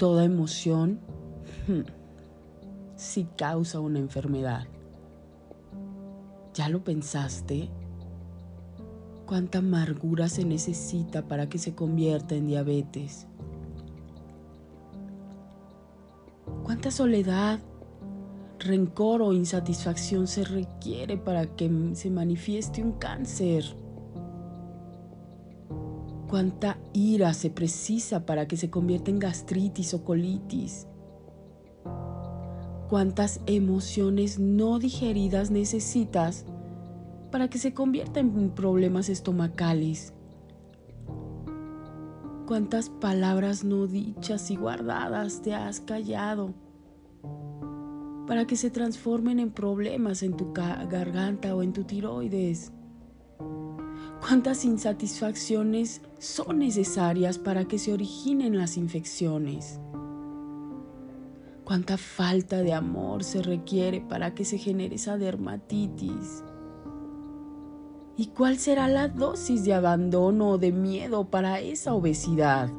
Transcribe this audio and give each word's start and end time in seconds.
Toda 0.00 0.24
emoción 0.24 0.98
hmm, 1.68 1.82
sí 2.96 3.28
causa 3.36 3.80
una 3.80 3.98
enfermedad. 3.98 4.66
¿Ya 6.54 6.70
lo 6.70 6.82
pensaste? 6.82 7.68
¿Cuánta 9.26 9.58
amargura 9.58 10.30
se 10.30 10.46
necesita 10.46 11.28
para 11.28 11.50
que 11.50 11.58
se 11.58 11.74
convierta 11.74 12.34
en 12.34 12.46
diabetes? 12.46 13.26
¿Cuánta 16.64 16.90
soledad, 16.90 17.60
rencor 18.58 19.20
o 19.20 19.34
insatisfacción 19.34 20.26
se 20.26 20.44
requiere 20.44 21.18
para 21.18 21.44
que 21.44 21.90
se 21.92 22.08
manifieste 22.08 22.82
un 22.82 22.92
cáncer? 22.92 23.64
¿Cuánta 26.30 26.78
ira 26.94 27.34
se 27.34 27.50
precisa 27.50 28.24
para 28.24 28.46
que 28.46 28.56
se 28.56 28.70
convierta 28.70 29.10
en 29.10 29.18
gastritis 29.18 29.92
o 29.92 30.04
colitis? 30.04 30.86
¿Cuántas 32.88 33.40
emociones 33.46 34.38
no 34.38 34.78
digeridas 34.78 35.50
necesitas 35.50 36.46
para 37.30 37.48
que 37.48 37.58
se 37.58 37.72
convierta 37.72 38.20
en 38.20 38.50
problemas 38.50 39.08
estomacales. 39.08 40.12
¿Cuántas 42.46 42.90
palabras 42.90 43.64
no 43.64 43.86
dichas 43.86 44.50
y 44.50 44.56
guardadas 44.56 45.40
te 45.42 45.54
has 45.54 45.80
callado 45.80 46.52
para 48.26 48.46
que 48.46 48.56
se 48.56 48.70
transformen 48.70 49.38
en 49.38 49.50
problemas 49.50 50.22
en 50.22 50.36
tu 50.36 50.52
garganta 50.52 51.54
o 51.54 51.62
en 51.62 51.72
tu 51.72 51.84
tiroides? 51.84 52.72
¿Cuántas 54.20 54.66
insatisfacciones 54.66 56.02
son 56.18 56.58
necesarias 56.58 57.38
para 57.38 57.64
que 57.64 57.78
se 57.78 57.92
originen 57.92 58.58
las 58.58 58.76
infecciones? 58.76 59.80
¿Cuánta 61.64 61.96
falta 61.96 62.58
de 62.58 62.74
amor 62.74 63.24
se 63.24 63.42
requiere 63.42 64.02
para 64.02 64.34
que 64.34 64.44
se 64.44 64.58
genere 64.58 64.96
esa 64.96 65.16
dermatitis? 65.16 66.44
¿Y 68.16 68.26
cuál 68.26 68.58
será 68.58 68.88
la 68.88 69.08
dosis 69.08 69.64
de 69.64 69.72
abandono 69.72 70.50
o 70.50 70.58
de 70.58 70.72
miedo 70.72 71.30
para 71.30 71.60
esa 71.60 71.94
obesidad? 71.94 72.70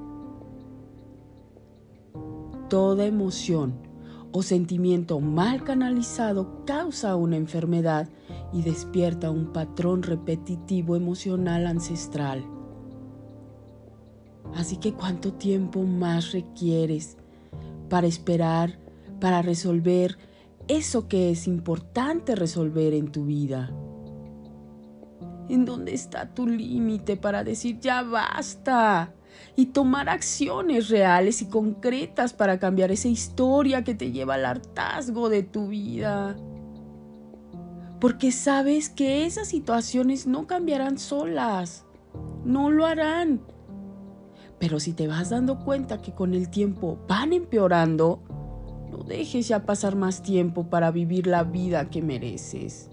Toda 2.69 3.05
emoción 3.05 3.90
o 4.31 4.41
sentimiento 4.41 5.19
mal 5.19 5.63
canalizado 5.63 6.63
causa 6.65 7.15
una 7.15 7.37
enfermedad 7.37 8.09
y 8.53 8.61
despierta 8.61 9.29
un 9.29 9.51
patrón 9.51 10.03
repetitivo 10.03 10.95
emocional 10.95 11.67
ancestral. 11.67 12.45
Así 14.55 14.77
que 14.77 14.93
¿cuánto 14.93 15.33
tiempo 15.33 15.83
más 15.83 16.31
requieres 16.31 17.17
para 17.89 18.07
esperar, 18.07 18.79
para 19.19 19.41
resolver 19.41 20.17
eso 20.67 21.07
que 21.07 21.31
es 21.31 21.47
importante 21.47 22.35
resolver 22.35 22.93
en 22.93 23.11
tu 23.11 23.25
vida? 23.25 23.71
¿En 25.49 25.65
dónde 25.65 25.93
está 25.93 26.33
tu 26.33 26.47
límite 26.47 27.17
para 27.17 27.43
decir 27.43 27.79
ya 27.79 28.03
basta? 28.03 29.13
Y 29.55 29.67
tomar 29.67 30.09
acciones 30.09 30.89
reales 30.89 31.41
y 31.41 31.45
concretas 31.47 32.33
para 32.33 32.59
cambiar 32.59 32.91
esa 32.91 33.07
historia 33.07 33.83
que 33.83 33.95
te 33.95 34.11
lleva 34.11 34.35
al 34.35 34.45
hartazgo 34.45 35.29
de 35.29 35.43
tu 35.43 35.67
vida. 35.67 36.35
Porque 37.99 38.31
sabes 38.31 38.89
que 38.89 39.25
esas 39.25 39.47
situaciones 39.47 40.25
no 40.25 40.47
cambiarán 40.47 40.97
solas. 40.97 41.85
No 42.43 42.71
lo 42.71 42.85
harán. 42.85 43.41
Pero 44.57 44.79
si 44.79 44.93
te 44.93 45.07
vas 45.07 45.29
dando 45.29 45.59
cuenta 45.59 46.01
que 46.01 46.13
con 46.13 46.33
el 46.33 46.49
tiempo 46.49 46.99
van 47.07 47.33
empeorando, 47.33 48.21
no 48.91 48.99
dejes 49.03 49.47
ya 49.47 49.65
pasar 49.65 49.95
más 49.95 50.21
tiempo 50.21 50.69
para 50.69 50.91
vivir 50.91 51.27
la 51.27 51.43
vida 51.43 51.89
que 51.89 52.01
mereces. 52.01 52.89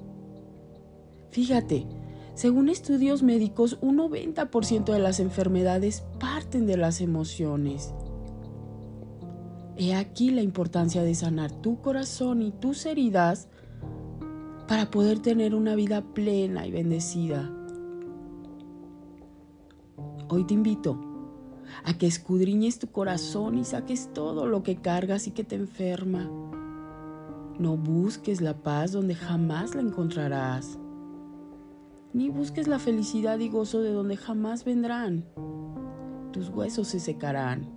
Fíjate, 1.30 1.86
según 2.38 2.68
estudios 2.68 3.24
médicos, 3.24 3.78
un 3.80 3.98
90% 3.98 4.92
de 4.92 5.00
las 5.00 5.18
enfermedades 5.18 6.04
parten 6.20 6.66
de 6.66 6.76
las 6.76 7.00
emociones. 7.00 7.92
He 9.76 9.96
aquí 9.96 10.30
la 10.30 10.42
importancia 10.42 11.02
de 11.02 11.16
sanar 11.16 11.50
tu 11.50 11.80
corazón 11.80 12.42
y 12.42 12.52
tus 12.52 12.86
heridas 12.86 13.48
para 14.68 14.88
poder 14.88 15.18
tener 15.18 15.52
una 15.52 15.74
vida 15.74 16.14
plena 16.14 16.64
y 16.64 16.70
bendecida. 16.70 17.50
Hoy 20.28 20.44
te 20.44 20.54
invito 20.54 20.96
a 21.82 21.98
que 21.98 22.06
escudriñes 22.06 22.78
tu 22.78 22.86
corazón 22.86 23.58
y 23.58 23.64
saques 23.64 24.12
todo 24.14 24.46
lo 24.46 24.62
que 24.62 24.76
cargas 24.76 25.26
y 25.26 25.32
que 25.32 25.42
te 25.42 25.56
enferma. 25.56 26.30
No 27.58 27.76
busques 27.76 28.40
la 28.40 28.62
paz 28.62 28.92
donde 28.92 29.16
jamás 29.16 29.74
la 29.74 29.80
encontrarás 29.80 30.78
ni 32.18 32.30
busques 32.30 32.66
la 32.66 32.80
felicidad 32.80 33.38
y 33.38 33.48
gozo 33.48 33.80
de 33.80 33.92
donde 33.92 34.16
jamás 34.16 34.64
vendrán. 34.64 35.24
Tus 36.32 36.48
huesos 36.48 36.88
se 36.88 36.98
secarán 36.98 37.70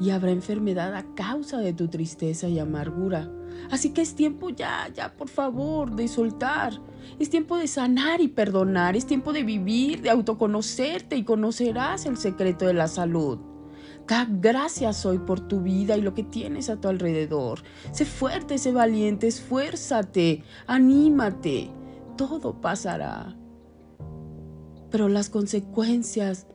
y 0.00 0.08
habrá 0.08 0.30
enfermedad 0.30 0.94
a 0.94 1.14
causa 1.14 1.58
de 1.58 1.74
tu 1.74 1.88
tristeza 1.88 2.48
y 2.48 2.58
amargura. 2.58 3.30
Así 3.70 3.90
que 3.90 4.00
es 4.00 4.14
tiempo 4.14 4.48
ya, 4.48 4.88
ya 4.94 5.14
por 5.14 5.28
favor, 5.28 5.94
de 5.94 6.08
soltar. 6.08 6.80
Es 7.18 7.28
tiempo 7.28 7.58
de 7.58 7.66
sanar 7.66 8.22
y 8.22 8.28
perdonar. 8.28 8.96
Es 8.96 9.04
tiempo 9.04 9.34
de 9.34 9.42
vivir, 9.42 10.00
de 10.00 10.08
autoconocerte 10.08 11.14
y 11.14 11.24
conocerás 11.24 12.06
el 12.06 12.16
secreto 12.16 12.66
de 12.66 12.72
la 12.72 12.88
salud. 12.88 13.38
Da 14.08 14.26
gracias 14.26 15.04
hoy 15.04 15.18
por 15.18 15.40
tu 15.40 15.60
vida 15.60 15.98
y 15.98 16.00
lo 16.00 16.14
que 16.14 16.24
tienes 16.24 16.70
a 16.70 16.80
tu 16.80 16.88
alrededor. 16.88 17.62
Sé 17.92 18.06
fuerte, 18.06 18.56
sé 18.56 18.72
valiente, 18.72 19.26
esfuérzate, 19.26 20.44
anímate 20.66 21.81
todo 22.16 22.60
pasará. 22.60 23.36
Pero 24.90 25.08
las 25.08 25.30
consecuencias 25.30 26.46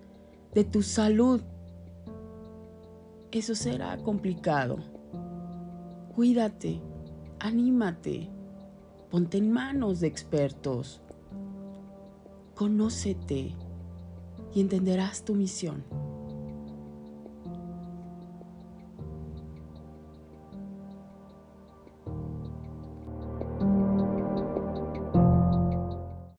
de 0.54 0.64
tu 0.64 0.84
salud, 0.84 1.42
eso 3.32 3.56
será 3.56 3.98
complicado. 3.98 4.78
Cuídate, 6.16 6.82
anímate, 7.40 8.30
ponte 9.10 9.38
en 9.38 9.52
manos 9.52 10.00
de 10.00 10.08
expertos. 10.08 11.02
Conócete 12.56 13.54
y 14.54 14.62
entenderás 14.62 15.24
tu 15.24 15.36
misión. 15.36 15.84